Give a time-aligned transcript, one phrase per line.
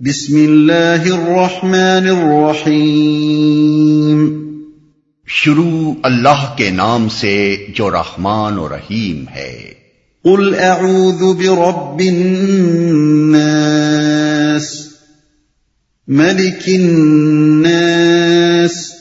[0.00, 4.46] بسم اللہ الرحمن الرحیم۔
[5.26, 9.72] شروع اللہ کے نام سے جو رحمان و رحیم ہے۔
[10.24, 14.88] قل اعوذ برب الناس
[16.08, 18.92] ملک الناس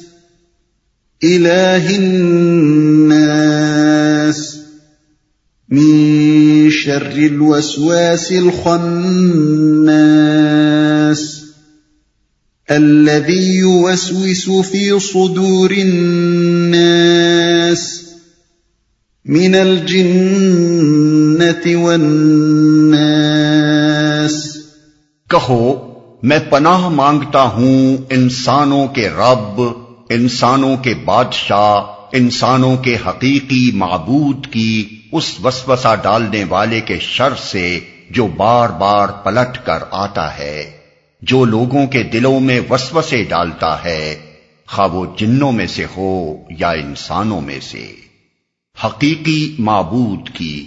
[1.21, 3.14] الہ الناس۔
[6.85, 8.75] شر الوسواس الخناس
[12.71, 17.25] الذي يوسوس في صدور الناس
[19.25, 20.05] من الجنة
[21.75, 22.35] والناس
[25.29, 25.63] کہو،
[26.23, 29.61] میں پناہ مانگتا ہوں انسانوں کے رب،
[30.09, 31.73] انسانوں کے بادشاہ،
[32.11, 34.71] انسانوں کے حقیقی معبود کی
[35.15, 37.79] اس وسوسہ ڈالنے والے کے شر سے
[38.09, 40.71] جو بار بار پلٹ کر آتا ہے،
[41.21, 44.15] جو لوگوں کے دلوں میں وسوسے ڈالتا ہے،
[44.67, 47.95] خواہ وہ جنوں میں سے ہو یا انسانوں میں سے۔
[48.85, 50.65] حقیقی معبود کی۔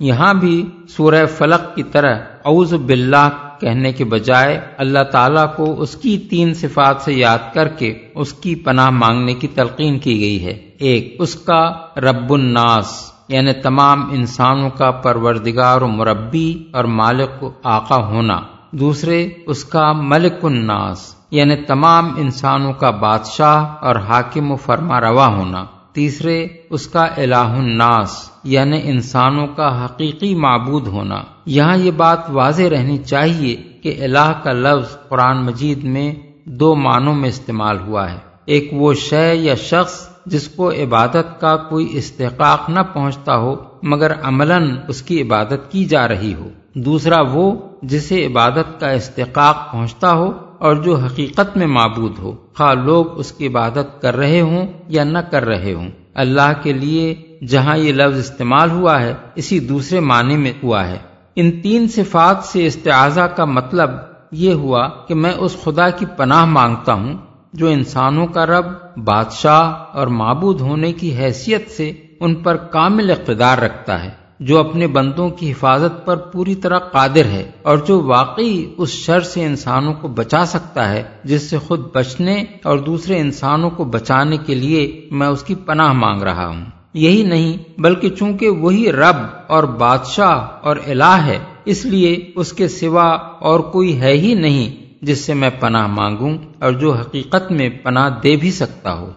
[0.00, 3.28] یہاں بھی سورہ فلق کی طرح اعوذ باللہ
[3.60, 8.32] کہنے کے بجائے اللہ تعالیٰ کو اس کی تین صفات سے یاد کر کے اس
[8.32, 14.10] کی پناہ مانگنے کی تلقین کی گئی ہے۔ ایک، اس کا رب الناس۔ یعنی تمام
[14.12, 21.14] انسانوں کا پروردگار و مربی اور مالک و آقا ہونا۔ دوسرے، اس کا ملک الناس
[21.30, 27.34] یعنی تمام انسانوں کا بادشاہ اور حاکم و فرما روا ہونا۔ تیسرے، اس کا الہ
[27.34, 34.32] الناس یعنی انسانوں کا حقیقی معبود ہونا۔ یہاں یہ بات واضح رہنی چاہیے کہ الہ
[34.42, 39.54] کا لفظ قرآن مجید میں دو معنوں میں استعمال ہوا ہے۔ ایک وہ شے یا
[39.54, 45.70] شخص جس کو عبادت کا کوئی استحقاق نہ پہنچتا ہو، مگر عملاً اس کی عبادت
[45.70, 51.56] کی جا رہی ہو۔ دوسرا وہ جسے عبادت کا استحقاق پہنچتا ہو اور جو حقیقت
[51.56, 55.72] میں معبود ہو۔ خواہ لوگ اس کی عبادت کر رہے ہوں یا نہ کر رہے
[55.72, 57.14] ہوں۔ اللہ کے لیے
[57.46, 60.98] جہاں یہ لفظ استعمال ہوا ہے، اسی دوسرے معنی میں ہوا ہے۔
[61.36, 63.90] ان تین صفات سے استعاضہ کا مطلب
[64.32, 67.14] یہ ہوا کہ میں اس خدا کی پناہ مانگتا ہوں
[67.52, 68.64] جو انسانوں کا رب،
[68.96, 74.86] بادشاہ اور معبود ہونے کی حیثیت سے ان پر کامل اقتدار رکھتا ہے، جو اپنے
[74.86, 79.94] بندوں کی حفاظت پر پوری طرح قادر ہے اور جو واقعی اس شر سے انسانوں
[79.94, 85.08] کو بچا سکتا ہے، جس سے خود بچنے اور دوسرے انسانوں کو بچانے کے لیے
[85.10, 86.64] میں اس کی پناہ مانگ رہا ہوں۔
[86.94, 92.68] یہی نہیں، بلکہ چونکہ وہی رب اور بادشاہ اور الہ ہے، اس لیے اس کے
[92.68, 93.08] سوا
[93.40, 98.08] اور کوئی ہے ہی نہیں۔ جس سے میں پناہ مانگوں اور جو حقیقت میں پناہ
[98.22, 99.12] دے بھی سکتا ہو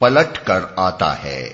[0.00, 1.48] پلٹ کر آتا ہے۔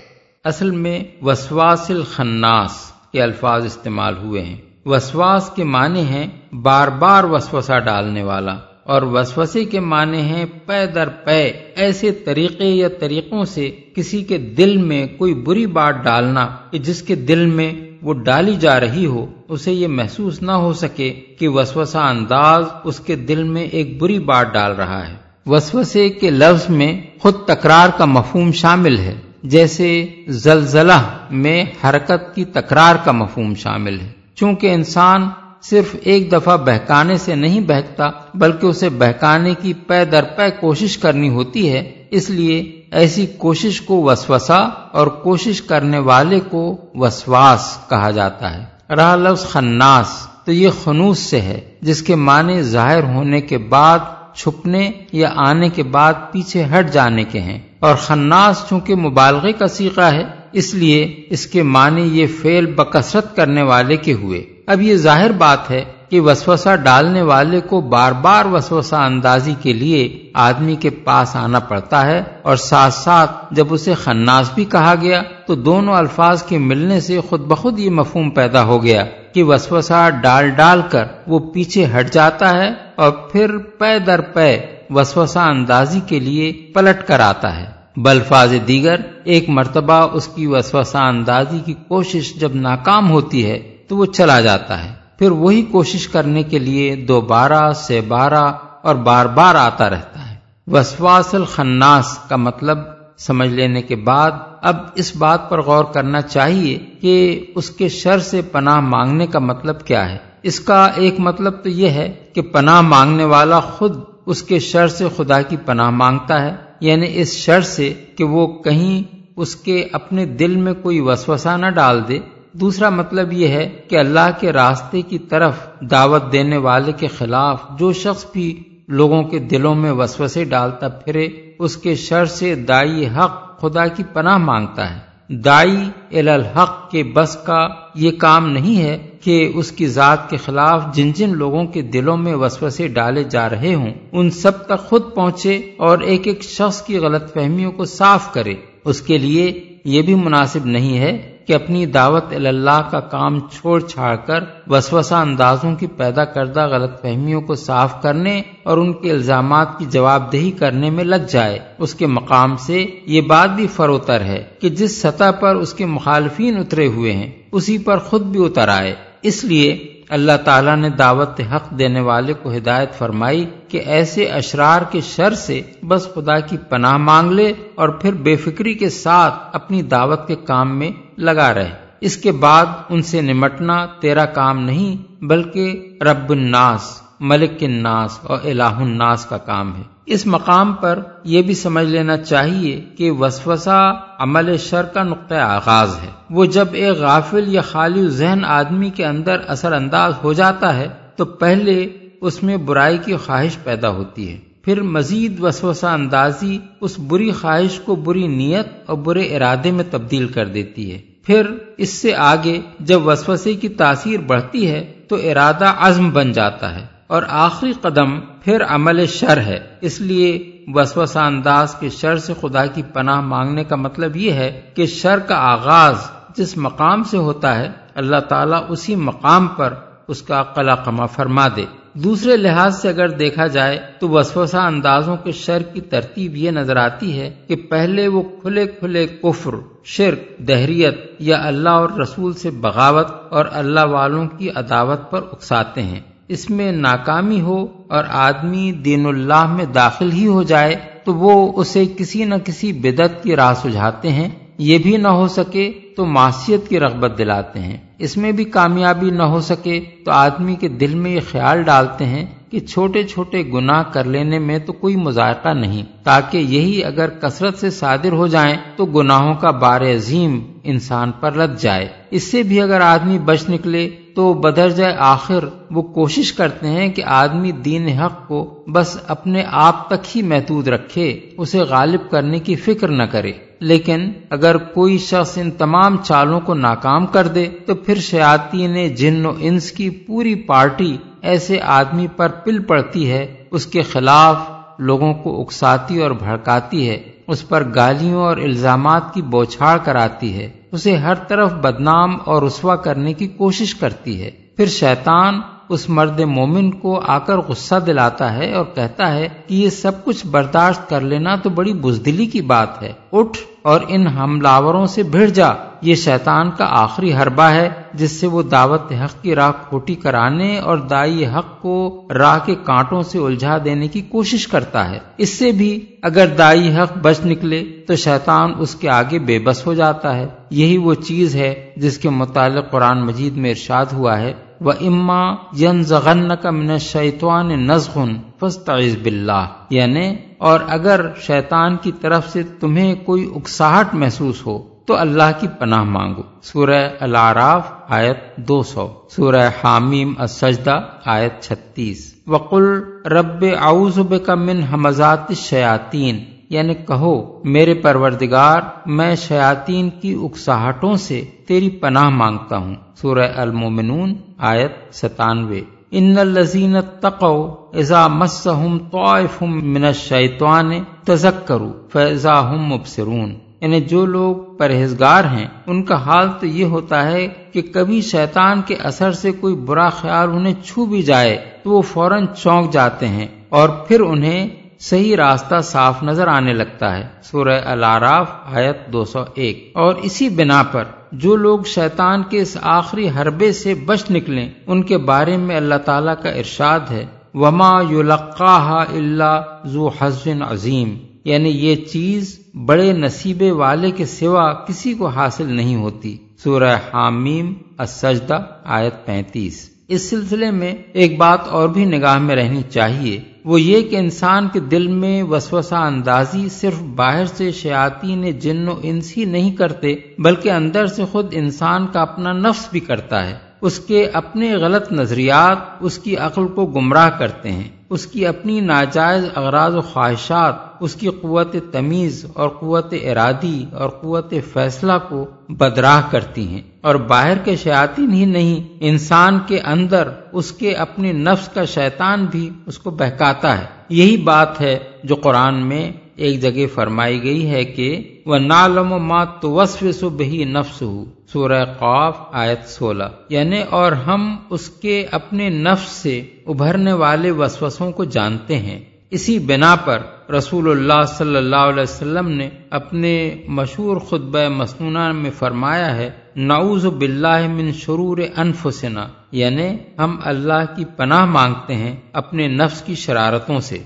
[0.44, 4.56] اصل میں وسواس الخناس کے الفاظ استعمال ہوئے ہیں۔
[4.87, 10.86] وسواس کے معنی ہیں بار بار وسوسہ ڈالنے والا۔ اور وسوسے کے معنی ہیں پے
[10.86, 16.48] در پے، ایسے طریقے یا طریقوں سے کسی کے دل میں کوئی بری بات ڈالنا
[16.70, 20.72] کہ جس کے دل میں وہ ڈالی جا رہی ہو، اسے یہ محسوس نہ ہو
[20.72, 25.14] سکے کہ وسوسہ انداز اس کے دل میں ایک بری بات ڈال رہا ہے۔
[25.46, 32.44] وسوسے کے لفظ میں خود تکرار کا مفہوم شامل ہے، جیسے زلزلہ میں حرکت کی
[32.44, 35.28] تکرار کا مفہوم شامل ہے۔ چونکہ انسان
[35.62, 40.99] صرف ایک دفعہ بہکانے سے نہیں بہکتا، بلکہ اسے بہکانے کی پے در پے کوشش
[40.99, 44.59] کرنی ہوتی ہے۔ اس لیے ایسی کوشش کو وسوسا
[44.93, 51.19] اور کوشش کرنے والے کو وسواس کہا جاتا ہے۔ رہا لفظ خناس تو یہ خنوس
[51.19, 53.99] سے ہے، جس کے معنی ظاہر ہونے کے بعد،
[54.34, 59.67] چھپنے یا آنے کے بعد پیچھے ہٹ جانے کے ہیں۔ اور خناس چونکہ مبالغے کا
[59.67, 64.82] سیکھا ہے، اس لیے اس کے معنی یہ فیل بکثرت کرنے والے کے ہوئے۔ اب
[64.82, 70.31] یہ ظاہر بات ہے کہ وسوسہ ڈالنے والے کو بار بار وسوسہ اندازی کے لیے
[70.34, 75.22] آدمی کے پاس آنا پڑتا ہے اور ساتھ ساتھ جب اسے خناس بھی کہا گیا
[75.47, 80.09] تو دونوں الفاظ کے ملنے سے خود بخود یہ مفہوم پیدا ہو گیا کہ وسوسہ
[80.21, 86.00] ڈال ڈال کر وہ پیچھے ہٹ جاتا ہے اور پھر پے در پے وسوسہ اندازی
[86.06, 91.75] کے لیے پلٹ کر آتا ہے۔ بلفاظ دیگر، ایک مرتبہ اس کی وسوسہ اندازی کی
[91.88, 96.59] کوشش جب ناکام ہوتی ہے تو وہ چلا جاتا ہے۔ پھر وہی کوشش کرنے کے
[96.59, 98.53] لیے دوبارہ سے بارہ
[98.83, 100.37] اور بار بار آتا رہتا ہے۔
[100.67, 102.79] وسواس الخناس کا مطلب
[103.19, 104.31] سمجھ لینے کے بعد
[104.62, 109.38] اب اس بات پر غور کرنا چاہیے کہ اس کے شر سے پناہ مانگنے کا
[109.38, 114.00] مطلب کیا ہے۔ اس کا ایک مطلب تو یہ ہے کہ پناہ مانگنے والا خود
[114.27, 118.62] اس کے شر سے خدا کی پناہ مانگتا ہے۔ یعنی اس شر سے کہ وہ
[118.62, 122.19] کہیں اس کے اپنے دل میں کوئی وسوسہ نہ ڈال دے۔
[122.61, 127.62] دوسرا مطلب یہ ہے کہ اللہ کے راستے کی طرف دعوت دینے والے کے خلاف
[127.79, 133.06] جو شخص بھی لوگوں کے دلوں میں وسوسے ڈالتا پھرے، اس کے شر سے دائی
[133.06, 134.99] حق خدا کی پناہ مانگتا ہے۔
[135.29, 140.94] دائی الحق کے بس کا یہ کام نہیں ہے کہ اس کی ذات کے خلاف
[140.94, 145.14] جن جن لوگوں کے دلوں میں وسوسے ڈالے جا رہے ہوں، ان سب تک خود
[145.14, 148.55] پہنچے اور ایک ایک شخص کی غلط فہمیوں کو صاف کرے۔
[148.85, 153.81] اس کے لیے یہ بھی مناسب نہیں ہے کہ اپنی دعوت اللہ کا کام چھوڑ
[153.81, 159.10] چھاڑ کر وسوسہ اندازوں کی پیدا کردہ غلط فہمیوں کو صاف کرنے اور ان کے
[159.10, 163.66] الزامات کی جواب دہی کرنے میں لگ جائے۔ اس کے مقام سے یہ بات بھی
[163.66, 168.22] فروتر ہے کہ جس سطح پر اس کے مخالفین اترے ہوئے ہیں، اسی پر خود
[168.22, 173.46] بھی اتر آئے۔ اس لیے اللہ تعالیٰ نے دعوت حق دینے والے کو ہدایت فرمائی
[173.69, 178.37] کہ ایسے اشرار کے شر سے بس خدا کی پناہ مانگ لے اور پھر بے
[178.37, 181.70] فکری کے ساتھ اپنی دعوت کے کام میں لگا رہے۔
[182.00, 188.38] اس کے بعد ان سے نمٹنا تیرا کام نہیں، بلکہ رب الناس، ملک الناس اور
[188.44, 194.00] الہ الناس کا کام ہے۔ اس مقام پر یہ بھی سمجھ لینا چاہیے کہ وسوسہ
[194.18, 199.06] عمل شر کا نقطۂ آغاز ہے۔ وہ جب ایک غافل یا خالی ذہن آدمی کے
[199.06, 201.86] اندر اثر انداز ہو جاتا ہے، تو پہلے
[202.20, 207.80] اس میں برائی کی خواہش پیدا ہوتی ہے۔ پھر مزید وسوسہ اندازی اس بری خواہش
[207.80, 211.46] کو بری نیت اور برے ارادے میں تبدیل کر دیتی ہے۔ پھر
[211.76, 216.86] اس سے آگے جب وسوسے کی تاثیر بڑھتی ہے تو ارادہ عزم بن جاتا ہے
[217.06, 222.66] اور آخری قدم پھر عمل شر ہے۔ اس لیے وسوسہ انداز کے شر سے خدا
[222.66, 225.96] کی پناہ مانگنے کا مطلب یہ ہے کہ شر کا آغاز
[226.36, 229.74] جس مقام سے ہوتا ہے اللہ تعالیٰ اسی مقام پر
[230.08, 230.75] اس کا قلع
[231.06, 231.64] فرما دے۔
[231.94, 236.76] دوسرے لحاظ سے اگر دیکھا جائے تو وسوسہ اندازوں کے شر کی ترتیب یہ نظر
[236.76, 239.55] آتی ہے کہ پہلے وہ کھلے کھلے کفر،
[239.85, 245.82] شرک، دہریت یا اللہ اور رسول سے بغاوت اور اللہ والوں کی عداوت پر اکساتے
[245.82, 251.14] ہیں۔ اس میں ناکامی ہو اور آدمی دین اللہ میں داخل ہی ہو جائے تو
[251.14, 254.29] وہ اسے کسی نہ کسی بدت کی راہ سجھاتے ہیں۔
[254.59, 259.10] یہ بھی نہ ہو سکے تو معاشیت کی رغبت دلاتے ہیں۔ اس میں بھی کامیابی
[259.10, 262.26] نہ ہو سکے تو آدمی کے دل میں یہ خیال ڈالتے ہیں
[262.56, 267.58] کہ چھوٹے چھوٹے گناہ کر لینے میں تو کوئی مذائقہ نہیں۔ تاکہ یہی اگر کثرت
[267.58, 272.43] سے صادر ہو جائیں تو گناہوں کا بار عظیم انسان پر لد جائے۔ اس سے
[272.43, 277.53] بھی اگر آدمی بچ نکلے تو بدر جائے آخر وہ کوشش کرتے ہیں کہ آدمی
[277.53, 282.88] دین حق کو بس اپنے آپ تک ہی محدود رکھے، اسے غالب کرنے کی فکر
[282.88, 287.94] نہ کرے۔ لیکن اگر کوئی شخص ان تمام چالوں کو ناکام کر دے تو پھر
[287.94, 293.67] شیاتی نے جن و انس کی پوری پارٹی ایسے آدمی پر پل پڑتی ہے، اس
[293.67, 294.37] کے خلاف
[294.78, 300.50] لوگوں کو اکساتی اور بھڑکاتی ہے، اس پر گالیوں اور الزامات کی بوچھاڑ کراتی ہے۔
[300.73, 306.20] اسے ہر طرف بدنام اور رسوا کرنے کی کوشش کرتی ہے۔ پھر شیطان اس مرد
[306.20, 310.88] مومن کو آ کر غصہ دلاتا ہے اور کہتا ہے کہ یہ سب کچھ برداشت
[310.88, 315.49] کر لینا تو بڑی بزدلی کی بات ہے۔ اٹھ اور ان حملہ سے بھیڑ جا۔
[315.82, 320.58] یہ شیطان کا آخری حربہ ہے، جس سے وہ دعوت حق کی راہ کھوٹی کرانے
[320.58, 325.38] اور دائی حق کو راہ کے کانٹوں سے الجھا دینے کی کوشش کرتا ہے۔ اس
[325.38, 329.75] سے بھی اگر دائی حق بچ نکلے تو شیطان اس کے آگے بے بس ہو
[329.75, 334.32] جاتا ہے۔ یہی وہ چیز ہے جس کے متعلق قرآن مجید میں ارشاد ہوا ہے۔
[334.61, 341.92] و اما ین زغن کا من شیطوان نزغن فستعذ باللہ یعنی اور اگر شیطان کی
[342.00, 348.37] طرف سے تمہیں کوئی اکساہٹ محسوس ہو تو اللہ کی پناہ مانگو۔ سورہ العراف آیت
[348.37, 352.64] دو سو۔ سورہ حامیم السجدہ آیت چھتیس۔ وقل
[353.07, 361.25] رب اعوذ بک من حمزات الشیاطین۔ یعنی کہو، میرے پروردگار، میں شیاطین کی اکساہٹوں سے
[361.47, 369.85] تیری پناہ مانگتا ہوں۔ سورہ المومنون آیت ستانوے۔ ان الزین تقو ازا مسہم طائف من
[369.85, 370.73] الشیطان
[371.05, 377.10] تذکروا فاذا هم مبصرون۔ یعنی جو لوگ پرہیزگار ہیں، ان کا حال تو یہ ہوتا
[377.10, 381.70] ہے کہ کبھی شیطان کے اثر سے کوئی برا خیال انہیں چھو بھی جائے تو
[381.70, 384.48] وہ فوراً چونک جاتے ہیں اور پھر انہیں
[384.78, 390.28] صحیح راستہ صاف نظر آنے لگتا ہے۔ سورہ العراف آیت دو سو ایک۔ اور اسی
[390.28, 395.36] بنا پر جو لوگ شیطان کے اس آخری حربے سے بچ نکلیں، ان کے بارے
[395.36, 402.46] میں اللہ تعالیٰ کا ارشاد ہے۔ وما یلقاها اللہ ذو حزن عظیم یعنی یہ چیز
[402.64, 409.70] بڑے نصیبے والے کے سوا کسی کو حاصل نہیں ہوتی۔ سورہ حامیم، السجدہ، آیت پینتیس۔
[409.88, 414.48] اس سلسلے میں ایک بات اور بھی نگاہ میں رہنی چاہیے۔ وہ یہ کہ انسان
[414.52, 419.94] کے دل میں وسوسہ اندازی صرف باہر سے شیاتی جن و انس ہی نہیں کرتے،
[420.18, 424.92] بلکہ اندر سے خود انسان کا اپنا نفس بھی کرتا ہے۔ اس کے اپنے غلط
[424.92, 430.54] نظریات اس کی عقل کو گمراہ کرتے ہیں، اس کی اپنی ناجائز اغراض و خواہشات،
[430.80, 436.94] اس کی قوت تمیز اور قوت ارادی اور قوت فیصلہ کو بدراہ کرتی ہیں۔ اور
[436.94, 442.50] باہر کے شیاطین ہی نہیں، انسان کے اندر اس کے اپنے نفس کا شیطان بھی
[442.66, 447.64] اس کو بہکاتا ہے۔ یہی بات ہے جو قرآن میں ایک جگہ فرمائی گئی ہے
[447.64, 453.62] کہ وہ نالم و مات تو وسف بہی نفس ہو سورہ قاف آیت سولہ۔ یعنی
[453.70, 458.80] اور ہم اس کے اپنے نفس سے ابھرنے والے وسوسوں کو جانتے ہیں۔
[459.11, 459.99] اسی بنا پر
[460.32, 466.87] رسول اللہ صلی اللہ علیہ وسلم نے اپنے مشہور خطبہ مسنونہ میں فرمایا ہے، نعوذ
[466.87, 473.61] باللہ من شرور انفسنا۔ یعنی ہم اللہ کی پناہ مانگتے ہیں اپنے نفس کی شرارتوں
[473.61, 473.78] سے۔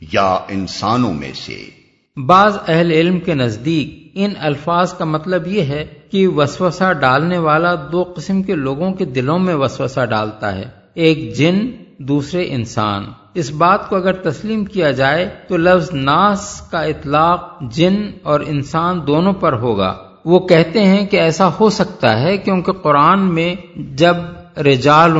[0.00, 1.64] یا انسانوں میں سے۔
[2.26, 7.74] بعض اہل علم کے نزدیک ان الفاظ کا مطلب یہ ہے کہ وسوسہ ڈالنے والا
[7.92, 10.64] دو قسم کے لوگوں کے دلوں میں وسوسہ ڈالتا ہے،
[10.94, 11.60] ایک جن،
[11.98, 18.10] دوسرے انسان۔ اس بات کو اگر تسلیم کیا جائے تو لفظ ناس کا اطلاق جن
[18.22, 23.34] اور انسان دونوں پر ہوگا۔ وہ کہتے ہیں کہ ایسا ہو سکتا ہے کیونکہ قرآن
[23.34, 24.16] میں جب
[24.58, 25.12] رجال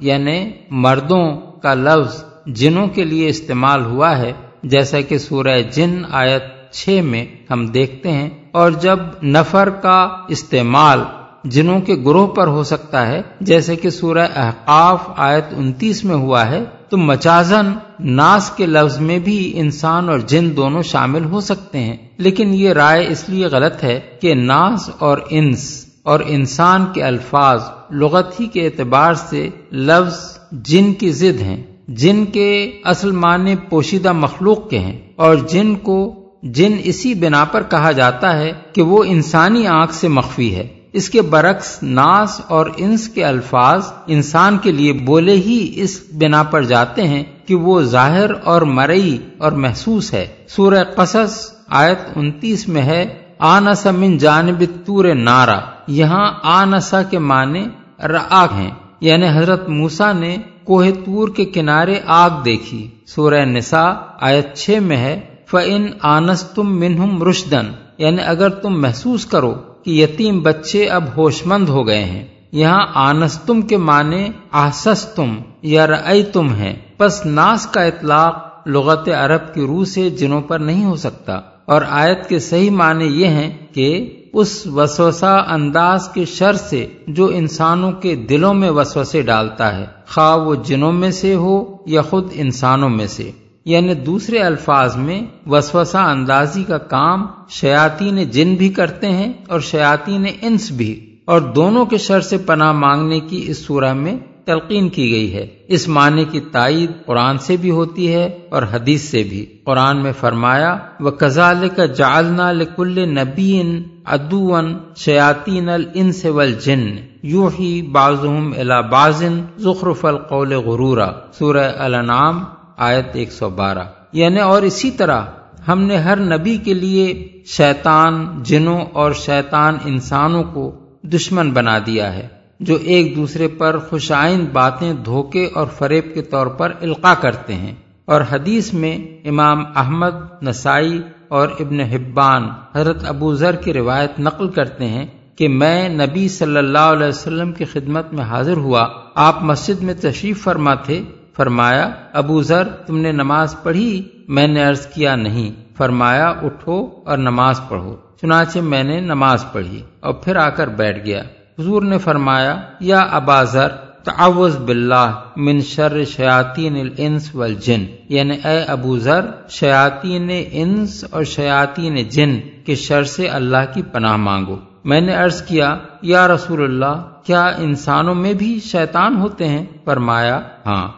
[0.00, 4.32] یعنی مردوں کا لفظ جنوں کے لیے استعمال ہوا ہے،
[4.62, 11.00] جیسا کہ سورہ جن آیت چھ میں ہم دیکھتے ہیں۔ اور جب نفر کا استعمال
[11.44, 16.48] جنوں کے گروہ پر ہو سکتا ہے، جیسے کہ سورہ احقاف آیت انتیس میں ہوا
[16.48, 21.78] ہے، تو مچازن ناس کے لفظ میں بھی انسان اور جن دونوں شامل ہو سکتے
[21.78, 27.02] ہیں۔ لیکن یہ رائے اس لیے غلط ہے کہ ناس اور انس اور انسان کے
[27.02, 33.54] الفاظ لغت ہی کے اعتبار سے لفظ جن کی ضد ہیں۔ جن کے اصل معنی
[33.68, 38.82] پوشیدہ مخلوق کے ہیں اور جن کو جن اسی بنا پر کہا جاتا ہے کہ
[38.82, 44.58] وہ انسانی آنکھ سے مخفی ہے۔ اس کے برعکس ناس اور انس کے الفاظ انسان
[44.58, 49.52] کے لیے بولے ہی اس بنا پر جاتے ہیں کہ وہ ظاہر اور مرئی اور
[49.52, 57.02] محسوس ہے۔ سورہ قصص آیت انتیس میں ہے آنسا من جانب تور نارا۔ یہاں آنسا
[57.02, 57.66] کے معنی
[58.02, 64.54] راگ ہیں۔ یعنی حضرت موسا نے کوہ تور کے کنارے آگ دیکھی۔ سورہ نساء آیت
[64.54, 67.66] چھ میں ہے فن آنس تم منہم رشدن
[67.98, 69.54] یعنی اگر تم محسوس کرو
[69.84, 75.86] کہ یتیم بچے اب ہوش مند ہو گئے ہیں۔ یہاں آنستم کے معنی آسستم یا
[75.86, 80.84] رئی تم ہے پس ناس کا اطلاق لغت عرب کی روح سے جنوں پر نہیں
[80.84, 86.52] ہو سکتا۔ اور آیت کے صحیح معنی یہ ہیں کہ اس وسوسہ انداز کے شر
[86.52, 91.76] سے جو انسانوں کے دلوں میں وسوسے ڈالتا ہے۔ خواہ وہ جنوں میں سے ہو
[91.86, 93.30] یا خود انسانوں میں سے۔
[93.64, 100.26] یعنی دوسرے الفاظ میں وسوسہ اندازی کا کام شیاطین جن بھی کرتے ہیں اور شیاطین
[100.42, 105.10] انس بھی۔ اور دونوں کے شر سے پناہ مانگنے کی اس سورہ میں تلقین کی
[105.10, 109.46] گئی ہے۔ اس معنی کی تائید قرآن سے بھی ہوتی ہے اور حدیث سے بھی۔
[109.64, 113.62] قرآن میں فرمایا وہ کزال کا جالنا لکل نبی
[114.04, 116.30] ادون شیاطین الن سے
[116.64, 116.86] جن
[117.22, 122.44] یو ہی بازم الا بازن ظخرف القول غرورا۔ سورہ الانعام
[122.76, 125.22] آیت ایک سو بارہ۔ یعنی اور اسی طرح
[125.68, 130.72] ہم نے ہر نبی کے لیے شیطان، جنوں اور شیطان انسانوں کو
[131.02, 132.28] دشمن بنا دیا ہے۔
[132.60, 137.74] جو ایک دوسرے پر خوشائند باتیں دھوکے اور فریب کے طور پر القا کرتے ہیں۔
[138.04, 144.48] اور حدیث میں امام احمد، نسائی اور ابن حبان حضرت ابو ذر کی روایت نقل
[144.48, 145.06] کرتے ہیں
[145.36, 149.94] کہ میں نبی صلی اللہ علیہ وسلم کی خدمت میں حاضر ہوا۔ آپ مسجد میں
[149.94, 151.02] تشریف فرما تھے۔
[151.36, 157.18] فرمایا، ابو ذر، تم نے نماز پڑھی؟ میں نے عرض کیا، نہیں۔ فرمایا، اٹھو اور
[157.18, 161.22] نماز پڑھو۔ چنانچہ میں نے نماز پڑھی اور پھر آ کر بیٹھ گیا۔
[161.58, 163.68] حضور نے فرمایا، یا ابازر
[164.04, 172.08] تعوذ باللہ من شر شیاطین الانس والجن۔ یعنی اے ابو ذر، شیاطین انس اور شیاطین
[172.08, 177.10] جن کے شر سے اللہ کی پناہ مانگو۔ میں نے عرض کیا، یا رسول اللہ،
[177.26, 180.88] کیا انسانوں میں بھی شیطان ہوتے ہیں؟ فرمایا ہاں۔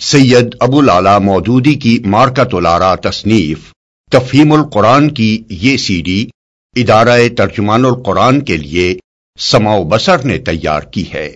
[0.00, 3.72] سید ابو لالا مودودی کی مارکت الارا تصنیف،
[4.10, 6.26] تفہیم القرآن کی یہ سی ڈی
[6.76, 8.96] ادارہ ترجمان القرآن کے لیے
[9.40, 11.34] سماؤ بسر نے تیار کی ہے۔